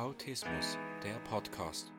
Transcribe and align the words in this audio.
Autismus, 0.00 0.78
der 1.04 1.12
Podcast. 1.30 1.92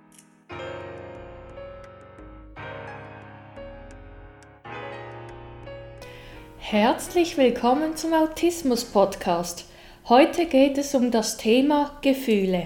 Herzlich 6.58 7.38
willkommen 7.38 7.95
zum 7.95 8.14
Autismus 8.14 8.86
Podcast. 8.86 9.66
Heute 10.09 10.48
geht 10.48 10.80
es 10.80 10.95
um 10.95 11.12
das 11.12 11.38
Thema 11.38 11.95
Gefühle. 12.02 12.66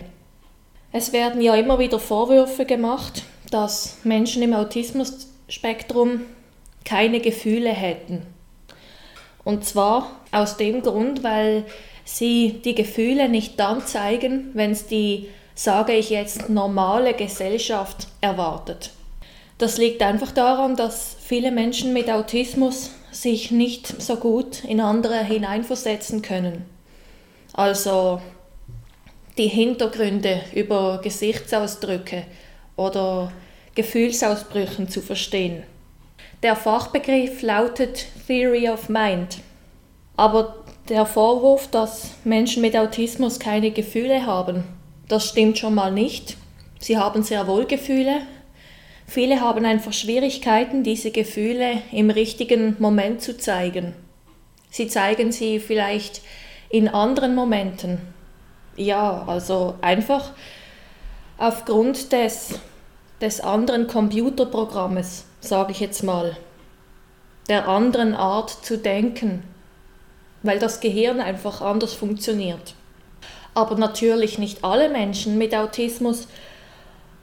Es 0.93 1.11
werden 1.11 1.41
ja 1.41 1.55
immer 1.55 1.79
wieder 1.79 1.99
Vorwürfe 1.99 2.65
gemacht, 2.65 3.23
dass 3.51 3.97
Menschen 4.05 4.41
im 4.41 4.53
Autismusspektrum 4.53 6.21
keine 6.85 7.19
Gefühle 7.19 7.71
hätten. 7.71 8.25
Und 9.43 9.65
zwar 9.65 10.21
aus 10.31 10.55
dem 10.55 10.81
Grund, 10.81 11.23
weil 11.23 11.65
sie 12.05 12.61
die 12.63 12.75
Gefühle 12.75 13.27
nicht 13.27 13.59
dann 13.59 13.85
zeigen, 13.85 14.51
wenn 14.53 14.71
es 14.71 14.87
die, 14.87 15.27
sage 15.55 15.93
ich 15.93 16.09
jetzt, 16.09 16.49
normale 16.49 17.13
Gesellschaft 17.13 18.07
erwartet. 18.21 18.91
Das 19.57 19.77
liegt 19.77 20.01
einfach 20.01 20.31
daran, 20.31 20.75
dass 20.75 21.17
viele 21.19 21.51
Menschen 21.51 21.91
mit 21.93 22.09
Autismus 22.09 22.91
sich 23.11 23.51
nicht 23.51 24.01
so 24.01 24.17
gut 24.17 24.63
in 24.65 24.79
andere 24.79 25.23
hineinversetzen 25.23 26.21
können. 26.21 26.65
Also 27.53 28.21
die 29.37 29.47
Hintergründe 29.47 30.41
über 30.53 30.99
Gesichtsausdrücke 31.01 32.23
oder 32.75 33.31
Gefühlsausbrüchen 33.75 34.89
zu 34.89 35.01
verstehen. 35.01 35.63
Der 36.43 36.55
Fachbegriff 36.55 37.41
lautet 37.41 38.07
Theory 38.27 38.69
of 38.69 38.89
Mind. 38.89 39.39
Aber 40.17 40.64
der 40.89 41.05
Vorwurf, 41.05 41.67
dass 41.67 42.11
Menschen 42.23 42.61
mit 42.61 42.75
Autismus 42.75 43.39
keine 43.39 43.71
Gefühle 43.71 44.25
haben, 44.25 44.63
das 45.07 45.29
stimmt 45.29 45.57
schon 45.57 45.75
mal 45.75 45.91
nicht. 45.91 46.37
Sie 46.79 46.97
haben 46.97 47.23
sehr 47.23 47.47
wohl 47.47 47.65
Gefühle. 47.65 48.21
Viele 49.07 49.41
haben 49.41 49.65
einfach 49.65 49.93
Schwierigkeiten, 49.93 50.83
diese 50.83 51.11
Gefühle 51.11 51.81
im 51.91 52.09
richtigen 52.09 52.75
Moment 52.79 53.21
zu 53.21 53.37
zeigen. 53.37 53.93
Sie 54.69 54.87
zeigen 54.87 55.31
sie 55.31 55.59
vielleicht 55.59 56.21
in 56.69 56.87
anderen 56.87 57.35
Momenten. 57.35 57.99
Ja, 58.75 59.23
also 59.27 59.75
einfach 59.81 60.31
aufgrund 61.37 62.11
des, 62.11 62.59
des 63.21 63.41
anderen 63.41 63.87
Computerprogrammes, 63.87 65.25
sage 65.39 65.71
ich 65.71 65.79
jetzt 65.79 66.03
mal, 66.03 66.35
der 67.47 67.67
anderen 67.67 68.15
Art 68.15 68.49
zu 68.49 68.77
denken, 68.77 69.43
weil 70.45 70.59
das 70.59 70.79
Gehirn 70.79 71.19
einfach 71.19 71.61
anders 71.61 71.93
funktioniert. 71.93 72.73
Aber 73.53 73.75
natürlich 73.75 74.37
nicht 74.37 74.63
alle 74.63 74.89
Menschen 74.89 75.37
mit 75.37 75.55
Autismus 75.55 76.27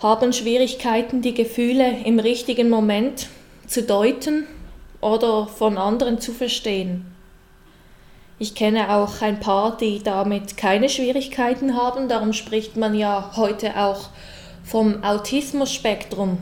haben 0.00 0.32
Schwierigkeiten, 0.32 1.22
die 1.22 1.34
Gefühle 1.34 1.98
im 2.04 2.18
richtigen 2.18 2.68
Moment 2.68 3.28
zu 3.66 3.82
deuten 3.82 4.46
oder 5.00 5.46
von 5.46 5.78
anderen 5.78 6.20
zu 6.20 6.32
verstehen. 6.32 7.06
Ich 8.38 8.54
kenne 8.54 8.90
auch 8.90 9.22
ein 9.22 9.38
paar, 9.38 9.76
die 9.76 10.02
damit 10.02 10.56
keine 10.56 10.88
Schwierigkeiten 10.88 11.76
haben, 11.76 12.08
darum 12.08 12.32
spricht 12.32 12.76
man 12.76 12.94
ja 12.94 13.32
heute 13.36 13.78
auch 13.78 14.08
vom 14.64 15.04
Autismus-Spektrum, 15.04 16.38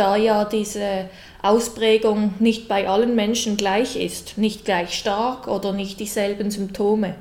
da 0.00 0.16
ja 0.16 0.44
diese 0.44 1.10
Ausprägung 1.42 2.34
nicht 2.38 2.68
bei 2.68 2.88
allen 2.88 3.14
Menschen 3.14 3.56
gleich 3.56 3.96
ist, 3.96 4.38
nicht 4.38 4.64
gleich 4.64 4.94
stark 4.94 5.46
oder 5.46 5.72
nicht 5.72 6.00
dieselben 6.00 6.50
Symptome. 6.50 7.14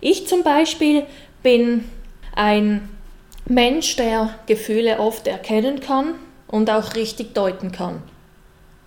Ich 0.00 0.26
zum 0.26 0.42
Beispiel 0.42 1.04
bin 1.42 1.84
ein 2.34 2.88
Mensch, 3.46 3.96
der 3.96 4.34
Gefühle 4.46 4.98
oft 4.98 5.26
erkennen 5.26 5.80
kann 5.80 6.14
und 6.48 6.70
auch 6.70 6.94
richtig 6.94 7.34
deuten 7.34 7.72
kann. 7.72 8.02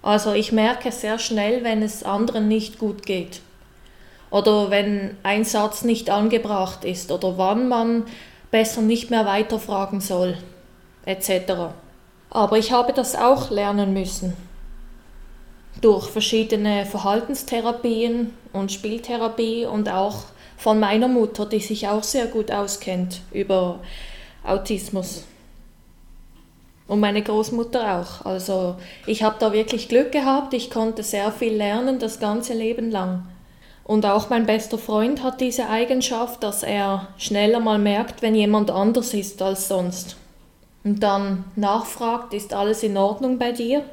Also 0.01 0.33
ich 0.33 0.51
merke 0.51 0.91
sehr 0.91 1.17
schnell, 1.17 1.63
wenn 1.63 1.81
es 1.81 2.03
anderen 2.03 2.47
nicht 2.47 2.79
gut 2.79 3.05
geht 3.05 3.41
oder 4.29 4.71
wenn 4.71 5.15
ein 5.23 5.45
Satz 5.45 5.83
nicht 5.83 6.09
angebracht 6.09 6.85
ist 6.85 7.11
oder 7.11 7.37
wann 7.37 7.67
man 7.67 8.03
besser 8.49 8.81
nicht 8.81 9.09
mehr 9.09 9.25
weiterfragen 9.25 10.01
soll 10.01 10.37
etc. 11.05 11.73
Aber 12.31 12.57
ich 12.57 12.71
habe 12.71 12.93
das 12.93 13.15
auch 13.15 13.51
lernen 13.51 13.93
müssen 13.93 14.35
durch 15.81 16.09
verschiedene 16.09 16.85
Verhaltenstherapien 16.85 18.33
und 18.53 18.71
Spieltherapie 18.71 19.65
und 19.65 19.89
auch 19.89 20.23
von 20.57 20.79
meiner 20.79 21.07
Mutter, 21.07 21.45
die 21.45 21.59
sich 21.59 21.87
auch 21.87 22.03
sehr 22.03 22.27
gut 22.27 22.51
auskennt 22.51 23.21
über 23.31 23.79
Autismus. 24.43 25.25
Und 26.87 26.99
meine 26.99 27.21
Großmutter 27.21 27.99
auch. 27.99 28.25
Also 28.25 28.75
ich 29.07 29.23
habe 29.23 29.37
da 29.39 29.53
wirklich 29.53 29.89
Glück 29.89 30.11
gehabt, 30.11 30.53
ich 30.53 30.69
konnte 30.69 31.03
sehr 31.03 31.31
viel 31.31 31.53
lernen 31.53 31.99
das 31.99 32.19
ganze 32.19 32.53
Leben 32.53 32.91
lang. 32.91 33.27
Und 33.83 34.05
auch 34.05 34.29
mein 34.29 34.45
bester 34.45 34.77
Freund 34.77 35.23
hat 35.23 35.41
diese 35.41 35.67
Eigenschaft, 35.69 36.43
dass 36.43 36.63
er 36.63 37.07
schneller 37.17 37.59
mal 37.59 37.79
merkt, 37.79 38.21
wenn 38.21 38.35
jemand 38.35 38.69
anders 38.69 39.13
ist 39.13 39.41
als 39.41 39.67
sonst. 39.67 40.15
Und 40.83 41.03
dann 41.03 41.45
nachfragt, 41.55 42.33
ist 42.33 42.53
alles 42.53 42.83
in 42.83 42.97
Ordnung 42.97 43.37
bei 43.37 43.51
dir? 43.51 43.83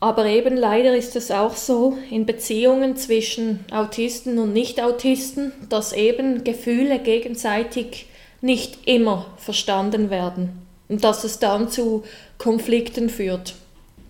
Aber 0.00 0.26
eben 0.26 0.56
leider 0.56 0.96
ist 0.96 1.14
es 1.14 1.30
auch 1.30 1.54
so 1.54 1.96
in 2.10 2.26
Beziehungen 2.26 2.96
zwischen 2.96 3.64
Autisten 3.70 4.38
und 4.38 4.52
Nicht-Autisten, 4.52 5.52
dass 5.68 5.92
eben 5.92 6.42
Gefühle 6.42 6.98
gegenseitig 6.98 8.06
nicht 8.40 8.88
immer 8.88 9.26
verstanden 9.36 10.10
werden 10.10 10.66
und 10.88 11.04
dass 11.04 11.22
es 11.22 11.38
dann 11.38 11.68
zu 11.68 12.02
Konflikten 12.38 13.08
führt 13.08 13.54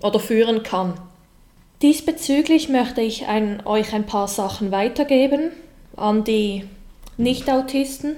oder 0.03 0.19
führen 0.19 0.63
kann. 0.63 0.95
Diesbezüglich 1.83 2.69
möchte 2.69 3.03
ich 3.03 3.27
ein, 3.27 3.67
euch 3.67 3.93
ein 3.93 4.07
paar 4.07 4.29
Sachen 4.29 4.71
weitergeben 4.71 5.51
an 5.97 6.25
die 6.25 6.65
Nicht-Autisten. 7.19 8.17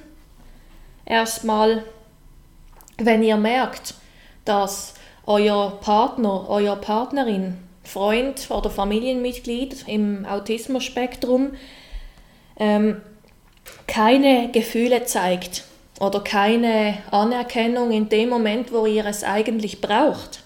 Erstmal, 1.07 1.83
wenn 2.99 3.23
ihr 3.23 3.37
merkt, 3.37 3.95
dass 4.45 4.95
euer 5.27 5.79
Partner, 5.81 6.47
euer 6.49 6.77
Partnerin 6.77 7.59
Freund 7.83 8.51
oder 8.51 8.71
Familienmitglied 8.71 9.87
im 9.87 10.25
Autismus-Spektrum 10.27 11.53
ähm, 12.59 13.01
keine 13.87 14.51
Gefühle 14.53 15.05
zeigt 15.05 15.65
oder 16.01 16.21
keine 16.21 16.99
Anerkennung 17.11 17.93
in 17.93 18.09
dem 18.09 18.31
Moment, 18.31 18.73
wo 18.73 18.87
ihr 18.87 19.07
es 19.07 19.23
eigentlich 19.23 19.81
braucht, 19.81 20.43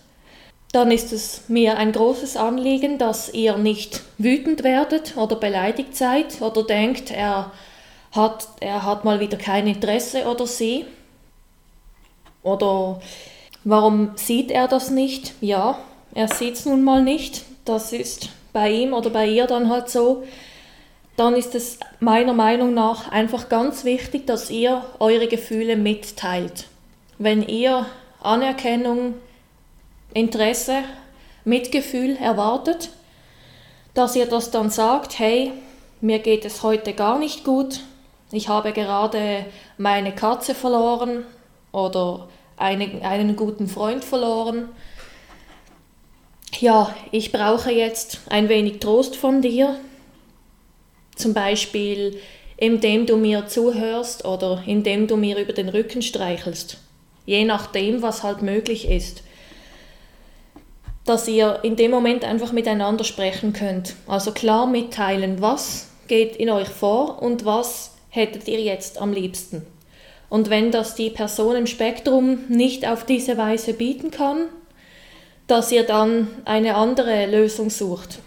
dann 0.73 0.91
ist 0.91 1.13
es 1.13 1.49
mir 1.49 1.79
ein 1.79 1.93
großes 1.93 2.37
Anliegen, 2.37 2.99
dass 2.99 3.33
ihr 3.33 3.57
nicht 3.57 4.03
wütend 4.19 4.65
werdet 4.65 5.17
oder 5.17 5.37
beleidigt 5.37 5.97
seid 5.97 6.43
oder 6.43 6.63
denkt, 6.63 7.11
er 7.11 7.53
hat, 8.13 8.49
er 8.61 8.85
hat 8.85 9.05
mal 9.05 9.21
wieder 9.21 9.39
kein 9.39 9.67
Interesse 9.67 10.27
oder 10.27 10.47
sie. 10.47 10.85
Oder 12.43 13.01
warum 13.65 14.13
sieht 14.17 14.51
er 14.51 14.69
das 14.69 14.91
nicht? 14.91 15.35
Ja, 15.41 15.79
er 16.15 16.29
sieht 16.29 16.55
es 16.55 16.67
nun 16.67 16.85
mal 16.85 17.03
nicht, 17.03 17.45
das 17.65 17.93
ist 17.93 18.31
bei 18.53 18.71
ihm 18.71 18.93
oder 18.93 19.11
bei 19.11 19.27
ihr 19.27 19.47
dann 19.47 19.69
halt 19.69 19.91
so, 19.91 20.25
dann 21.17 21.35
ist 21.35 21.55
es 21.55 21.79
meiner 22.01 22.33
Meinung 22.33 22.75
nach 22.75 23.11
einfach 23.11 23.49
ganz 23.49 23.85
wichtig, 23.85 24.27
dass 24.27 24.51
ihr 24.51 24.85
eure 25.01 25.27
Gefühle 25.27 25.77
mitteilt. 25.77 26.67
Wenn 27.19 27.47
ihr 27.47 27.87
Anerkennung, 28.23 29.15
Interesse, 30.15 30.85
Mitgefühl 31.45 32.17
erwartet, 32.17 32.91
dass 33.95 34.17
ihr 34.17 34.27
das 34.27 34.51
dann 34.51 34.71
sagt, 34.71 35.19
hey, 35.19 35.53
mir 36.01 36.21
geht 36.21 36.45
es 36.45 36.63
heute 36.63 36.93
gar 36.93 37.19
nicht 37.19 37.45
gut, 37.45 37.81
ich 38.31 38.49
habe 38.49 38.73
gerade 38.73 39.47
meine 39.77 40.15
Katze 40.15 40.55
verloren 40.55 41.25
oder 41.87 42.29
einen, 42.57 43.03
einen 43.03 43.37
guten 43.37 43.69
Freund 43.69 44.05
verloren 44.05 44.69
ja, 46.61 46.95
ich 47.13 47.31
brauche 47.31 47.71
jetzt 47.71 48.21
ein 48.29 48.49
wenig 48.49 48.81
Trost 48.81 49.17
von 49.17 49.43
dir, 49.43 49.79
zum 51.15 51.35
Beispiel 51.35 52.21
indem 52.57 53.07
du 53.07 53.17
mir 53.17 53.47
zuhörst 53.47 54.25
oder 54.25 54.65
indem 54.67 55.07
du 55.07 55.17
mir 55.17 55.39
über 55.39 55.53
den 55.53 55.69
Rücken 55.69 56.03
streichelst, 56.03 56.79
je 57.25 57.45
nachdem, 57.45 58.03
was 58.03 58.25
halt 58.25 58.43
möglich 58.43 58.89
ist. 58.89 59.23
Dass 61.05 61.29
ihr 61.29 61.61
in 61.63 61.77
dem 61.77 61.93
Moment 61.93 62.25
einfach 62.25 62.51
miteinander 62.51 63.05
sprechen 63.05 63.53
könnt. 63.53 63.95
Also 64.09 64.33
klar 64.33 64.67
mitteilen, 64.67 65.41
was 65.41 65.89
geht 66.09 66.35
in 66.37 66.51
euch 66.51 66.69
vor 66.69 67.23
und 67.23 67.45
was 67.45 67.93
hättet 68.09 68.49
ihr 68.49 68.61
jetzt 68.61 69.01
am 69.01 69.13
liebsten. 69.13 69.65
Und 70.29 70.51
wenn 70.51 70.71
das 70.71 70.95
die 70.95 71.11
Person 71.11 71.57
im 71.57 71.67
Spektrum 71.67 72.45
nicht 72.49 72.87
auf 72.87 73.05
diese 73.05 73.39
Weise 73.39 73.73
bieten 73.73 74.11
kann, 74.11 74.47
dass 75.47 75.73
ihr 75.73 75.85
dann 75.85 76.29
eine 76.45 76.75
andere 76.75 77.27
Lösung 77.27 77.71
sucht. 77.71 78.19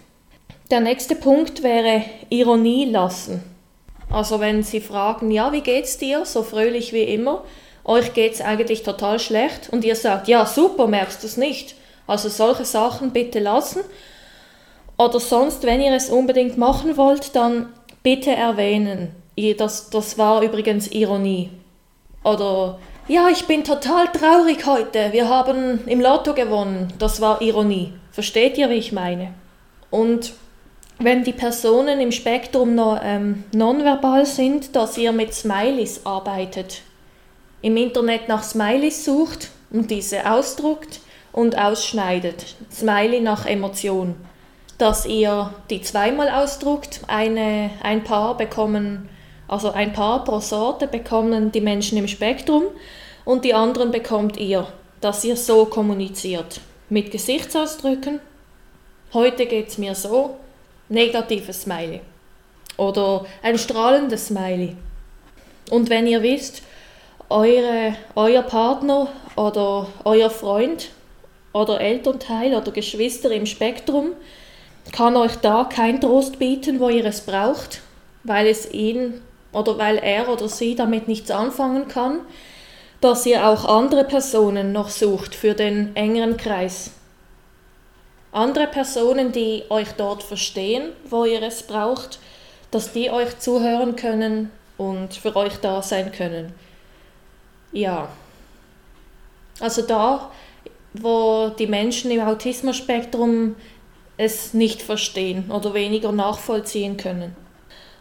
Der 0.70 0.80
nächste 0.80 1.14
Punkt 1.14 1.62
wäre 1.62 2.02
Ironie 2.28 2.86
lassen. 2.86 3.42
Also 4.10 4.40
wenn 4.40 4.62
Sie 4.62 4.80
fragen, 4.80 5.30
ja, 5.30 5.52
wie 5.52 5.60
geht's 5.60 5.98
dir? 5.98 6.24
So 6.26 6.42
fröhlich 6.42 6.92
wie 6.92 7.04
immer. 7.04 7.44
euch 7.84 8.12
geht 8.12 8.34
es 8.34 8.40
eigentlich 8.40 8.82
total 8.82 9.18
schlecht 9.18 9.68
und 9.70 9.84
ihr 9.84 9.96
sagt, 9.96 10.28
ja 10.28 10.44
super, 10.44 10.86
merkst 10.86 11.22
du 11.22 11.26
es 11.26 11.36
nicht. 11.36 11.76
Also 12.06 12.28
solche 12.28 12.64
Sachen 12.64 13.12
bitte 13.12 13.38
lassen. 13.38 13.80
Oder 14.98 15.20
sonst, 15.20 15.62
wenn 15.62 15.80
ihr 15.80 15.92
es 15.92 16.10
unbedingt 16.10 16.58
machen 16.58 16.96
wollt, 16.96 17.34
dann 17.34 17.72
bitte 18.02 18.30
erwähnen. 18.30 19.14
Das, 19.58 19.90
das 19.90 20.18
war 20.18 20.42
übrigens 20.42 20.88
Ironie. 20.88 21.48
Oder 22.24 22.78
ja, 23.08 23.28
ich 23.28 23.46
bin 23.46 23.64
total 23.64 24.06
traurig 24.08 24.64
heute. 24.66 25.12
Wir 25.12 25.28
haben 25.28 25.86
im 25.86 26.00
Lotto 26.00 26.34
gewonnen. 26.34 26.92
Das 26.98 27.20
war 27.20 27.42
Ironie. 27.42 27.92
Versteht 28.12 28.58
ihr, 28.58 28.70
wie 28.70 28.74
ich 28.74 28.92
meine? 28.92 29.34
Und 29.90 30.32
wenn 30.98 31.24
die 31.24 31.32
Personen 31.32 32.00
im 32.00 32.12
Spektrum 32.12 32.74
noch 32.74 33.00
ähm, 33.02 33.44
nonverbal 33.52 34.24
sind, 34.24 34.76
dass 34.76 34.96
ihr 34.96 35.12
mit 35.12 35.34
Smileys 35.34 36.02
arbeitet. 36.04 36.82
Im 37.60 37.76
Internet 37.76 38.28
nach 38.28 38.42
Smileys 38.42 39.04
sucht 39.04 39.50
und 39.70 39.90
diese 39.90 40.30
ausdruckt 40.30 41.00
und 41.32 41.58
ausschneidet. 41.58 42.54
Smiley 42.70 43.20
nach 43.20 43.46
Emotion. 43.46 44.14
Dass 44.78 45.06
ihr 45.06 45.52
die 45.70 45.82
zweimal 45.82 46.28
ausdruckt, 46.28 47.00
eine, 47.08 47.70
ein 47.82 48.04
Paar 48.04 48.36
bekommen 48.36 49.08
also 49.52 49.70
ein 49.70 49.92
Paar 49.92 50.24
pro 50.24 50.40
Sorte 50.40 50.86
bekommen 50.86 51.52
die 51.52 51.60
Menschen 51.60 51.98
im 51.98 52.08
Spektrum 52.08 52.62
und 53.26 53.44
die 53.44 53.52
anderen 53.52 53.90
bekommt 53.90 54.38
ihr, 54.38 54.66
dass 55.02 55.24
ihr 55.24 55.36
so 55.36 55.66
kommuniziert. 55.66 56.62
Mit 56.88 57.10
Gesichtsausdrücken. 57.10 58.20
Heute 59.12 59.44
geht 59.44 59.68
es 59.68 59.76
mir 59.76 59.94
so. 59.94 60.36
Negatives 60.88 61.62
Smiley. 61.62 62.00
Oder 62.78 63.26
ein 63.42 63.58
strahlendes 63.58 64.28
Smiley. 64.28 64.74
Und 65.70 65.90
wenn 65.90 66.06
ihr 66.06 66.22
wisst, 66.22 66.62
eure, 67.28 67.94
euer 68.14 68.42
Partner 68.42 69.08
oder 69.36 69.86
euer 70.04 70.30
Freund 70.30 70.88
oder 71.52 71.78
Elternteil 71.78 72.54
oder 72.54 72.72
Geschwister 72.72 73.30
im 73.30 73.44
Spektrum 73.44 74.12
kann 74.92 75.14
euch 75.14 75.36
da 75.36 75.64
kein 75.64 76.00
Trost 76.00 76.38
bieten, 76.38 76.80
wo 76.80 76.88
ihr 76.88 77.04
es 77.04 77.20
braucht, 77.20 77.82
weil 78.24 78.46
es 78.46 78.72
ihn 78.72 79.20
oder 79.52 79.78
weil 79.78 79.98
er 79.98 80.28
oder 80.28 80.48
sie 80.48 80.74
damit 80.74 81.08
nichts 81.08 81.30
anfangen 81.30 81.88
kann, 81.88 82.20
dass 83.00 83.26
ihr 83.26 83.46
auch 83.46 83.64
andere 83.64 84.04
Personen 84.04 84.72
noch 84.72 84.88
sucht 84.88 85.34
für 85.34 85.54
den 85.54 85.94
engeren 85.96 86.36
Kreis. 86.36 86.92
Andere 88.30 88.66
Personen, 88.66 89.32
die 89.32 89.64
euch 89.68 89.92
dort 89.92 90.22
verstehen, 90.22 90.92
wo 91.04 91.24
ihr 91.24 91.42
es 91.42 91.64
braucht, 91.64 92.18
dass 92.70 92.92
die 92.92 93.10
euch 93.10 93.38
zuhören 93.38 93.96
können 93.96 94.50
und 94.78 95.14
für 95.14 95.36
euch 95.36 95.56
da 95.56 95.82
sein 95.82 96.12
können. 96.12 96.54
Ja. 97.72 98.08
Also 99.60 99.82
da, 99.82 100.30
wo 100.94 101.50
die 101.58 101.66
Menschen 101.66 102.10
im 102.10 102.22
Autismus-Spektrum 102.22 103.56
es 104.16 104.54
nicht 104.54 104.80
verstehen 104.80 105.50
oder 105.50 105.74
weniger 105.74 106.12
nachvollziehen 106.12 106.96
können 106.96 107.36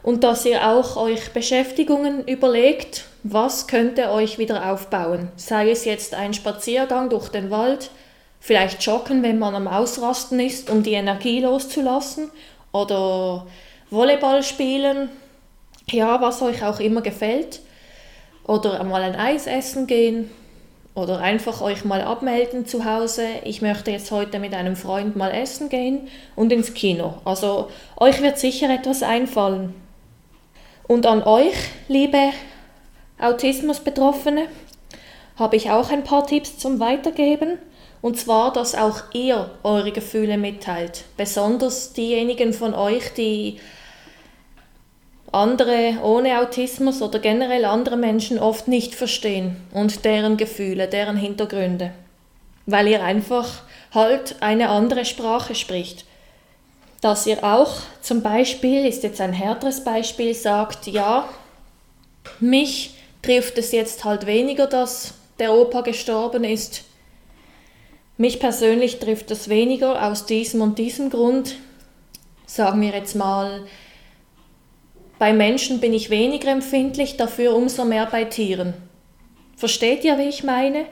und 0.04 0.24
dass 0.24 0.46
ihr 0.46 0.68
auch 0.68 0.98
euch 0.98 1.32
Beschäftigungen 1.32 2.28
überlegt, 2.28 3.06
was 3.24 3.68
könnte 3.68 4.12
euch 4.12 4.38
wieder 4.38 4.72
aufbauen. 4.72 5.30
Sei 5.36 5.70
es 5.70 5.86
jetzt 5.86 6.16
ein 6.16 6.34
Spaziergang 6.34 7.10
durch 7.10 7.30
den 7.30 7.52
Wald, 7.52 7.92
vielleicht 8.40 8.84
joggen, 8.84 9.22
wenn 9.24 9.40
man 9.40 9.56
am 9.56 9.68
Ausrasten 9.68 10.40
ist, 10.40 10.70
um 10.70 10.84
die 10.84 10.94
Energie 10.94 11.42
loszulassen, 11.42 12.32
oder 12.72 13.46
Volleyball 13.90 14.44
spielen, 14.44 15.10
ja, 15.90 16.22
was 16.22 16.42
euch 16.42 16.64
auch 16.64 16.80
immer 16.80 17.02
gefällt, 17.02 17.60
oder 18.48 18.80
einmal 18.80 19.04
ein 19.04 19.16
Eis 19.16 19.46
essen 19.46 19.88
gehen, 19.88 20.32
oder 20.96 21.20
einfach 21.20 21.62
euch 21.62 21.86
mal 21.86 22.02
abmelden 22.02 22.66
zu 22.66 22.86
Hause. 22.86 23.26
Ich 23.46 23.62
möchte 23.62 23.92
jetzt 23.92 24.12
heute 24.12 24.40
mit 24.40 24.54
einem 24.54 24.76
Freund 24.76 25.16
mal 25.16 25.32
essen 25.32 25.70
gehen 25.70 26.10
und 26.36 26.52
ins 26.52 26.74
Kino. 26.74 27.16
Also 27.24 27.70
euch 27.98 28.22
wird 28.22 28.38
sicher 28.38 28.70
etwas 28.70 29.04
einfallen. 29.04 29.74
Und 30.92 31.06
an 31.06 31.24
euch, 31.24 31.56
liebe 31.88 32.34
Autismus-Betroffene, 33.18 34.48
habe 35.38 35.56
ich 35.56 35.72
auch 35.72 35.90
ein 35.90 36.04
paar 36.04 36.28
Tipps 36.28 36.58
zum 36.58 36.82
Weitergeben. 36.82 37.60
Und 38.02 38.20
zwar, 38.20 38.52
dass 38.52 38.76
auch 38.76 39.04
ihr 39.14 39.52
eure 39.64 39.94
Gefühle 39.94 40.38
mitteilt. 40.38 41.06
Besonders 41.16 41.94
diejenigen 41.94 42.52
von 42.52 42.74
euch, 42.74 43.14
die 43.14 43.62
andere 45.32 45.94
ohne 46.04 46.42
Autismus 46.42 47.02
oder 47.02 47.20
generell 47.20 47.64
andere 47.64 47.96
Menschen 47.96 48.38
oft 48.38 48.68
nicht 48.68 48.94
verstehen 48.94 49.56
und 49.74 50.04
deren 50.04 50.36
Gefühle, 50.36 50.90
deren 50.90 51.16
Hintergründe. 51.16 51.92
Weil 52.66 52.90
ihr 52.90 53.02
einfach 53.02 53.62
halt 53.94 54.42
eine 54.42 54.68
andere 54.68 55.06
Sprache 55.06 55.56
spricht 55.56 56.04
dass 57.02 57.26
ihr 57.26 57.44
auch 57.44 57.78
zum 58.02 58.22
Beispiel, 58.22 58.86
ist 58.86 59.04
jetzt 59.04 59.20
ein 59.20 59.34
härteres 59.34 59.84
Beispiel, 59.84 60.34
sagt, 60.36 60.88
ja, 60.88 61.28
mich 62.40 62.96
trifft 63.24 63.58
es 63.58 63.72
jetzt 63.72 64.06
halt 64.06 64.28
weniger, 64.28 64.68
dass 64.68 65.16
der 65.40 65.54
Opa 65.54 65.82
gestorben 65.82 66.44
ist. 66.44 66.84
Mich 68.18 68.40
persönlich 68.40 69.00
trifft 69.00 69.32
es 69.32 69.50
weniger 69.50 70.08
aus 70.08 70.28
diesem 70.28 70.62
und 70.62 70.78
diesem 70.78 71.10
Grund. 71.10 71.56
Sagen 72.46 72.82
wir 72.82 72.90
jetzt 72.90 73.16
mal, 73.16 73.64
bei 75.18 75.34
Menschen 75.34 75.80
bin 75.80 75.94
ich 75.94 76.12
weniger 76.12 76.52
empfindlich, 76.52 77.18
dafür 77.18 77.56
umso 77.56 77.84
mehr 77.84 78.06
bei 78.06 78.26
Tieren. 78.26 78.74
Versteht 79.56 80.04
ihr, 80.04 80.20
wie 80.20 80.30
ich 80.30 80.44
meine? 80.44 80.86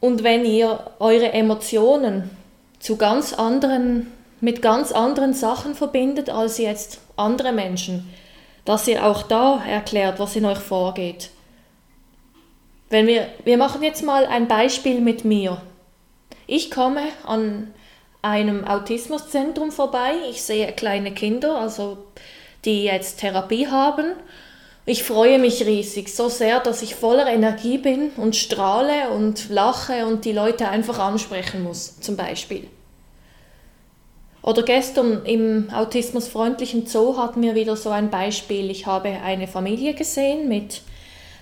Und 0.00 0.22
wenn 0.22 0.44
ihr 0.44 0.90
eure 1.00 1.32
Emotionen 1.32 2.30
zu 2.78 2.96
ganz 2.96 3.32
anderen 3.32 4.12
mit 4.40 4.62
ganz 4.62 4.92
anderen 4.92 5.34
Sachen 5.34 5.74
verbindet 5.74 6.30
als 6.30 6.58
jetzt 6.58 7.00
andere 7.16 7.52
Menschen, 7.52 8.12
dass 8.64 8.88
ihr 8.88 9.04
auch 9.04 9.22
da 9.22 9.62
erklärt, 9.64 10.18
was 10.18 10.36
in 10.36 10.44
euch 10.44 10.58
vorgeht. 10.58 11.30
Wenn 12.90 13.06
wir, 13.06 13.28
wir 13.44 13.56
machen 13.56 13.82
jetzt 13.82 14.02
mal 14.02 14.26
ein 14.26 14.48
Beispiel 14.48 15.00
mit 15.00 15.24
mir. 15.24 15.60
Ich 16.46 16.70
komme 16.70 17.02
an 17.26 17.72
einem 18.22 18.64
Autismuszentrum 18.64 19.70
vorbei. 19.70 20.12
Ich 20.30 20.42
sehe 20.42 20.72
kleine 20.72 21.12
Kinder, 21.12 21.58
also 21.58 21.98
die 22.64 22.84
jetzt 22.84 23.20
Therapie 23.20 23.68
haben. 23.68 24.12
Ich 24.86 25.02
freue 25.02 25.38
mich 25.38 25.64
riesig, 25.64 26.14
so 26.14 26.28
sehr, 26.28 26.60
dass 26.60 26.82
ich 26.82 26.94
voller 26.94 27.26
Energie 27.26 27.78
bin 27.78 28.10
und 28.16 28.36
strahle 28.36 29.10
und 29.10 29.48
lache 29.48 30.04
und 30.06 30.26
die 30.26 30.32
Leute 30.32 30.68
einfach 30.68 30.98
ansprechen 30.98 31.62
muss, 31.62 32.00
zum 32.00 32.16
Beispiel. 32.16 32.68
Oder 34.44 34.62
gestern 34.62 35.24
im 35.24 35.70
autismusfreundlichen 35.72 36.86
Zoo 36.86 37.16
hatten 37.16 37.40
wir 37.40 37.54
wieder 37.54 37.76
so 37.76 37.88
ein 37.88 38.10
Beispiel. 38.10 38.70
Ich 38.70 38.84
habe 38.84 39.08
eine 39.08 39.48
Familie 39.48 39.94
gesehen 39.94 40.50
mit 40.50 40.82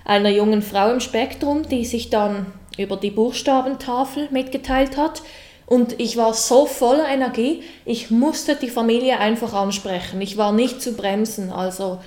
einer 0.04 0.28
jungen 0.28 0.62
Frau 0.62 0.92
im 0.92 1.00
Spektrum, 1.00 1.68
die 1.68 1.84
sich 1.84 2.10
dann 2.10 2.46
über 2.78 2.96
die 2.96 3.10
Buchstabentafel 3.10 4.28
mitgeteilt 4.30 4.96
hat. 4.96 5.22
Und 5.66 5.98
ich 5.98 6.16
war 6.16 6.32
so 6.32 6.64
voller 6.66 7.08
Energie, 7.08 7.64
ich 7.84 8.12
musste 8.12 8.54
die 8.54 8.70
Familie 8.70 9.18
einfach 9.18 9.52
ansprechen. 9.52 10.20
Ich 10.20 10.36
war 10.36 10.52
nicht 10.52 10.80
zu 10.80 10.92
bremsen. 10.92 11.50
Also 11.50 11.98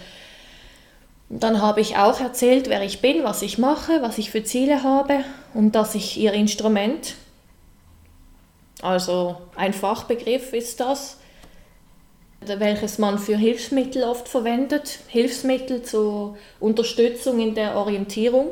dann 1.28 1.62
habe 1.62 1.82
ich 1.82 1.98
auch 1.98 2.22
erzählt, 2.22 2.70
wer 2.70 2.84
ich 2.84 3.02
bin, 3.02 3.25
was 3.25 3.42
ich 3.42 3.58
mache, 3.58 4.02
was 4.02 4.18
ich 4.18 4.32
für 4.32 4.46
Ziele 4.46 4.84
habe 4.84 5.25
und 5.54 5.75
dass 5.75 5.94
ich 5.94 6.18
ihr 6.18 6.32
Instrument 6.32 7.16
also 8.82 9.38
ein 9.55 9.74
Fachbegriff 9.74 10.53
ist 10.53 10.79
das, 10.79 11.17
welches 12.41 13.00
man 13.00 13.17
für 13.17 13.38
Hilfsmittel 13.38 14.03
oft 14.03 14.27
verwendet. 14.27 15.00
Hilfsmittel 15.08 15.82
zur 15.84 16.38
Unterstützung 16.60 17.39
in 17.39 17.55
der 17.55 17.75
Orientierung 17.75 18.51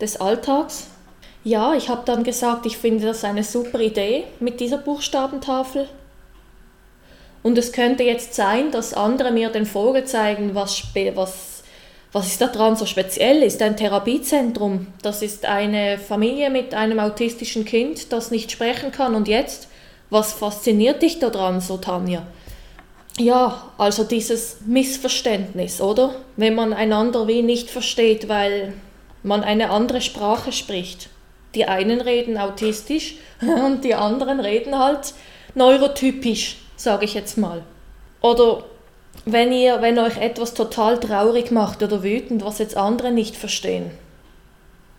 des 0.00 0.20
Alltags. 0.20 0.88
Ja, 1.44 1.74
ich 1.74 1.88
habe 1.88 2.02
dann 2.04 2.24
gesagt, 2.24 2.66
ich 2.66 2.76
finde 2.76 3.06
das 3.06 3.24
eine 3.24 3.44
super 3.44 3.80
Idee 3.80 4.24
mit 4.40 4.60
dieser 4.60 4.78
Buchstabentafel. 4.78 5.88
Und 7.42 7.56
es 7.56 7.72
könnte 7.72 8.02
jetzt 8.02 8.34
sein, 8.34 8.70
dass 8.70 8.92
andere 8.92 9.30
mir 9.30 9.48
den 9.48 9.64
Vogel 9.64 10.04
zeigen, 10.04 10.54
was, 10.54 10.82
was 11.14 11.49
was 12.12 12.26
ist 12.26 12.40
daran 12.40 12.74
so 12.74 12.86
speziell? 12.86 13.42
Ist 13.42 13.62
ein 13.62 13.76
Therapiezentrum. 13.76 14.88
Das 15.02 15.22
ist 15.22 15.44
eine 15.44 15.98
Familie 15.98 16.50
mit 16.50 16.74
einem 16.74 16.98
autistischen 16.98 17.64
Kind, 17.64 18.12
das 18.12 18.30
nicht 18.30 18.50
sprechen 18.50 18.90
kann. 18.90 19.14
Und 19.14 19.28
jetzt, 19.28 19.68
was 20.10 20.32
fasziniert 20.32 21.02
dich 21.02 21.20
daran, 21.20 21.60
so 21.60 21.76
Tanja? 21.76 22.26
Ja, 23.16 23.70
also 23.78 24.02
dieses 24.02 24.58
Missverständnis, 24.66 25.80
oder? 25.80 26.14
Wenn 26.36 26.54
man 26.54 26.72
einander 26.72 27.28
wie 27.28 27.42
nicht 27.42 27.70
versteht, 27.70 28.28
weil 28.28 28.72
man 29.22 29.44
eine 29.44 29.70
andere 29.70 30.00
Sprache 30.00 30.52
spricht. 30.52 31.10
Die 31.54 31.66
einen 31.66 32.00
reden 32.00 32.38
autistisch 32.38 33.16
und 33.40 33.84
die 33.84 33.94
anderen 33.94 34.40
reden 34.40 34.78
halt 34.78 35.14
neurotypisch, 35.54 36.58
sage 36.76 37.04
ich 37.04 37.14
jetzt 37.14 37.38
mal. 37.38 37.62
Oder 38.20 38.64
wenn, 39.24 39.52
ihr, 39.52 39.82
wenn 39.82 39.98
euch 39.98 40.16
etwas 40.18 40.54
total 40.54 40.98
traurig 40.98 41.50
macht 41.50 41.82
oder 41.82 42.02
wütend, 42.02 42.44
was 42.44 42.58
jetzt 42.58 42.76
andere 42.76 43.10
nicht 43.10 43.36
verstehen. 43.36 43.90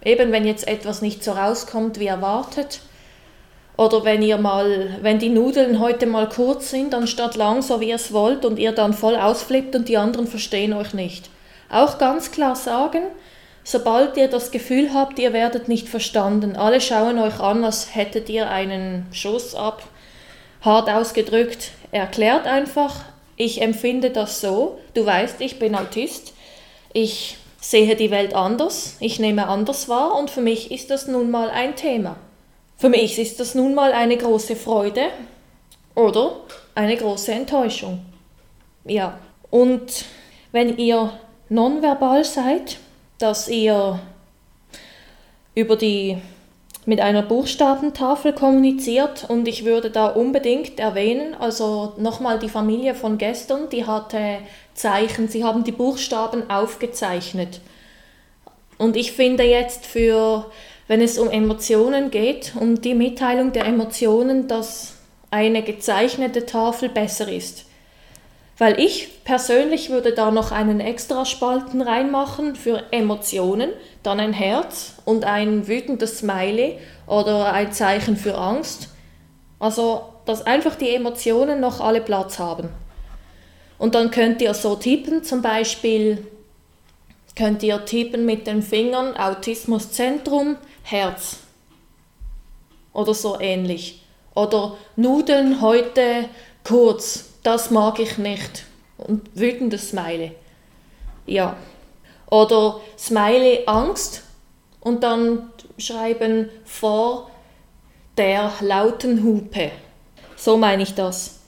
Eben 0.04 0.32
wenn 0.32 0.46
jetzt 0.46 0.68
etwas 0.68 1.02
nicht 1.02 1.24
so 1.24 1.32
rauskommt 1.32 2.00
wie 2.00 2.08
erwartet. 2.08 2.82
Oder 3.78 4.04
wenn 4.04 4.22
ihr 4.22 4.38
mal, 4.38 4.98
wenn 5.02 5.20
die 5.20 5.30
Nudeln 5.30 5.80
heute 5.80 6.06
mal 6.06 6.28
kurz 6.30 6.70
sind, 6.70 6.94
anstatt 6.94 7.36
lang, 7.36 7.62
so 7.62 7.80
wie 7.80 7.90
ihr 7.90 7.96
es 7.96 8.14
wollt, 8.14 8.46
und 8.46 8.60
ihr 8.60 8.74
dann 8.74 8.94
voll 8.94 9.16
ausflippt 9.16 9.76
und 9.76 9.88
die 9.90 9.98
anderen 9.98 10.28
verstehen 10.28 10.74
euch 10.74 10.94
nicht. 10.94 11.30
Auch 11.70 11.98
ganz 11.98 12.32
klar 12.32 12.56
sagen, 12.56 13.04
sobald 13.64 14.18
ihr 14.18 14.28
das 14.28 14.52
Gefühl 14.52 14.94
habt, 14.94 15.18
ihr 15.20 15.34
werdet 15.34 15.68
nicht 15.68 15.88
verstanden, 15.88 16.56
alle 16.56 16.82
schauen 16.82 17.18
euch 17.18 17.40
an, 17.40 17.64
als 17.64 17.96
hättet 17.96 18.30
ihr 18.30 18.50
einen 18.50 19.08
Schuss 19.12 19.56
ab, 19.56 19.84
hart 20.62 20.90
ausgedrückt, 20.90 21.72
erklärt 21.92 22.46
einfach, 22.46 23.06
ich 23.36 23.62
empfinde 23.62 24.10
das 24.12 24.42
so, 24.42 24.80
du 24.94 25.06
weißt, 25.06 25.42
ich 25.42 25.60
bin 25.60 25.76
Autist, 25.76 26.34
ich 26.94 27.38
sehe 27.60 27.96
die 27.96 28.12
Welt 28.12 28.34
anders, 28.34 28.98
ich 29.00 29.20
nehme 29.20 29.48
anders 29.48 29.88
wahr. 29.88 30.16
Und 30.18 30.30
für 30.30 30.42
mich 30.42 30.72
ist 30.72 30.90
das 30.90 31.08
nun 31.08 31.32
mal 31.32 31.50
ein 31.50 31.76
Thema. 31.76 32.18
Für 32.78 32.90
mich 32.90 33.20
ist 33.20 33.40
das 33.40 33.54
nun 33.56 33.76
mal 33.76 33.94
eine 33.94 34.18
große 34.18 34.56
Freude 34.56 35.10
oder 35.94 36.38
eine 36.74 36.98
große 36.98 37.32
Enttäuschung. 37.32 38.04
Ja, 38.86 39.20
und 39.52 40.06
wenn 40.52 40.78
ihr 40.78 41.14
nonverbal 41.50 42.26
seid, 42.26 42.78
dass 43.20 43.48
ihr 43.48 44.00
über 45.54 45.76
die 45.76 46.18
mit 46.86 47.00
einer 47.00 47.22
Buchstabentafel 47.22 48.34
kommuniziert 48.34 49.26
und 49.28 49.48
ich 49.48 49.66
würde 49.66 49.92
da 49.92 50.08
unbedingt 50.08 50.80
erwähnen, 50.80 51.36
also 51.40 51.94
nochmal 51.98 52.40
die 52.40 52.50
Familie 52.50 52.96
von 52.96 53.18
gestern, 53.18 53.70
die 53.70 53.86
hatte 53.86 54.40
Zeichen, 54.74 55.28
sie 55.28 55.44
haben 55.44 55.64
die 55.64 55.72
Buchstaben 55.72 56.50
aufgezeichnet. 56.50 57.62
Und 58.80 58.98
ich 58.98 59.12
finde 59.12 59.44
jetzt 59.44 59.86
für, 59.86 60.48
wenn 60.88 61.02
es 61.02 61.20
um 61.20 61.30
Emotionen 61.30 62.10
geht, 62.10 62.54
um 62.60 62.82
die 62.82 62.96
Mitteilung 62.96 63.52
der 63.52 63.66
Emotionen, 63.66 64.48
dass 64.48 64.96
eine 65.30 65.62
gezeichnete 65.62 66.48
Tafel 66.48 66.90
besser 66.90 67.32
ist. 67.32 67.66
Weil 68.62 68.80
ich 68.80 69.24
persönlich 69.24 69.90
würde 69.90 70.14
da 70.14 70.30
noch 70.30 70.52
einen 70.52 70.82
extra 70.82 71.26
Spalten 71.26 71.82
reinmachen 71.82 72.56
für 72.56 72.84
Emotionen, 72.92 73.72
dann 74.04 74.20
ein 74.20 74.34
Herz 74.34 74.98
und 75.04 75.26
ein 75.26 75.68
wütendes 75.68 76.20
Smiley 76.20 76.78
oder 77.08 77.54
ein 77.54 77.74
Zeichen 77.74 78.16
für 78.16 78.38
Angst. 78.38 78.90
Also, 79.58 80.04
dass 80.26 80.46
einfach 80.46 80.76
die 80.76 80.92
Emotionen 80.92 81.60
noch 81.60 81.80
alle 81.82 82.02
Platz 82.02 82.38
haben. 82.38 82.70
Und 83.80 83.96
dann 83.96 84.12
könnt 84.12 84.44
ihr 84.44 84.54
so 84.54 84.76
tippen, 84.76 85.24
zum 85.24 85.42
Beispiel 85.42 86.28
könnt 87.36 87.64
ihr 87.64 87.84
tippen 87.84 88.28
mit 88.28 88.46
den 88.46 88.62
Fingern 88.62 89.18
Autismuszentrum, 89.18 90.58
Herz. 90.84 91.38
Oder 92.94 93.16
so 93.16 93.40
ähnlich. 93.40 94.04
Oder 94.36 94.78
Nudeln 94.96 95.62
heute 95.62 96.26
kurz, 96.64 97.31
das 97.44 97.72
mag 97.72 98.00
ich 98.00 98.18
nicht. 98.18 98.66
Und 98.98 99.30
wütendes 99.34 99.90
Smiley. 99.90 100.34
Ja. 101.26 101.56
Oder 102.30 102.80
Smiley 102.98 103.64
Angst 103.66 104.24
und 104.80 105.04
dann 105.04 105.50
schreiben 105.78 106.50
vor 106.66 107.32
der 108.18 108.52
lauten 108.62 109.24
Hupe. 109.24 109.72
So 110.36 110.58
meine 110.58 110.84
ich 110.84 110.94
das. 110.94 111.40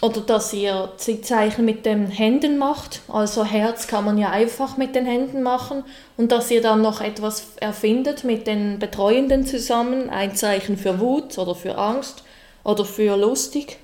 Oder 0.00 0.22
dass 0.22 0.52
ihr 0.54 0.92
Zeichen 0.96 1.66
mit 1.66 1.84
den 1.84 2.06
Händen 2.06 2.56
macht. 2.56 3.02
Also 3.08 3.44
Herz 3.44 3.86
kann 3.86 4.04
man 4.04 4.16
ja 4.16 4.30
einfach 4.30 4.78
mit 4.78 4.94
den 4.94 5.04
Händen 5.04 5.42
machen. 5.42 5.84
Und 6.16 6.32
dass 6.32 6.50
ihr 6.50 6.62
dann 6.62 6.80
noch 6.80 7.02
etwas 7.02 7.56
erfindet 7.56 8.24
mit 8.24 8.46
den 8.46 8.78
Betreuenden 8.78 9.46
zusammen. 9.46 10.08
Ein 10.08 10.34
Zeichen 10.34 10.78
für 10.78 11.00
Wut 11.00 11.36
oder 11.36 11.54
für 11.54 11.76
Angst 11.76 12.24
oder 12.64 12.86
für 12.86 13.16
lustig. 13.16 13.78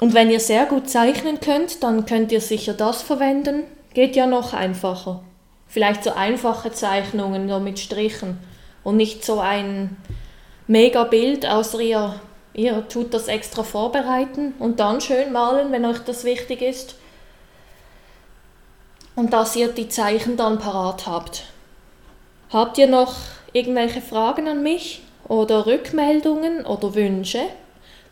Und 0.00 0.14
wenn 0.14 0.30
ihr 0.30 0.40
sehr 0.40 0.66
gut 0.66 0.88
zeichnen 0.88 1.40
könnt, 1.40 1.82
dann 1.82 2.06
könnt 2.06 2.32
ihr 2.32 2.40
sicher 2.40 2.72
das 2.72 3.02
verwenden. 3.02 3.64
Geht 3.94 4.16
ja 4.16 4.26
noch 4.26 4.52
einfacher. 4.52 5.22
Vielleicht 5.66 6.04
so 6.04 6.12
einfache 6.12 6.72
Zeichnungen 6.72 7.46
nur 7.46 7.60
mit 7.60 7.78
Strichen 7.78 8.38
und 8.84 8.96
nicht 8.96 9.24
so 9.24 9.40
ein 9.40 9.96
mega 10.66 11.04
Bild, 11.04 11.46
außer 11.46 11.80
ihr 11.80 12.20
Ihr 12.58 12.88
tut 12.88 13.14
das 13.14 13.28
extra 13.28 13.62
vorbereiten 13.62 14.52
und 14.58 14.80
dann 14.80 15.00
schön 15.00 15.30
malen, 15.30 15.70
wenn 15.70 15.84
euch 15.84 16.00
das 16.00 16.24
wichtig 16.24 16.60
ist. 16.60 16.96
Und 19.14 19.32
dass 19.32 19.54
ihr 19.54 19.68
die 19.68 19.88
Zeichen 19.88 20.36
dann 20.36 20.58
parat 20.58 21.06
habt. 21.06 21.44
Habt 22.50 22.76
ihr 22.78 22.88
noch 22.88 23.14
irgendwelche 23.52 24.00
Fragen 24.00 24.48
an 24.48 24.64
mich 24.64 25.02
oder 25.28 25.66
Rückmeldungen 25.66 26.66
oder 26.66 26.96
Wünsche? 26.96 27.42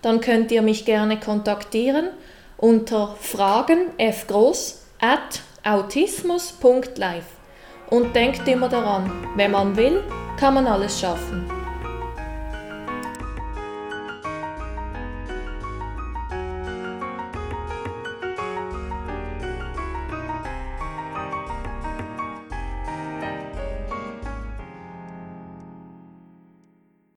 Dann 0.06 0.20
könnt 0.20 0.52
ihr 0.52 0.62
mich 0.62 0.84
gerne 0.84 1.18
kontaktieren 1.18 2.10
unter 2.58 3.16
fragen 3.20 3.88
fgroß 3.98 4.86
at 5.00 5.42
autismus.live. 5.64 7.25
Und 7.90 8.14
denkt 8.14 8.46
immer 8.46 8.68
daran, 8.68 9.10
wenn 9.34 9.50
man 9.50 9.76
will, 9.76 10.04
kann 10.38 10.54
man 10.54 10.68
alles 10.68 11.00
schaffen. 11.00 11.55